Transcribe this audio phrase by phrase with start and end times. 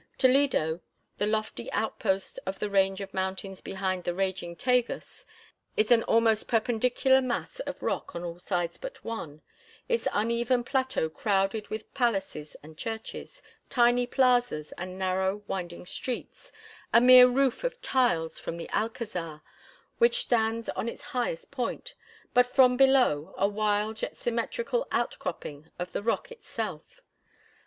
[0.17, 0.81] Toledo,
[1.19, 5.27] the lofty outpost of the range of mountains behind the raging Tagus,
[5.77, 9.43] is an almost perpendicular mass of rock on all sides but one,
[9.87, 16.51] its uneven plateau crowded with palaces and churches, tiny plazas and narrow, winding streets,
[16.91, 19.43] a mere roof of tiles from the Alcazar,
[19.99, 21.93] which stands on its highest point,
[22.33, 27.01] but from below a wild yet symmetrical outcropping of the rock itself.